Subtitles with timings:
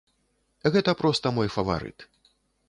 [0.75, 2.09] Гэта проста мой фаварыт.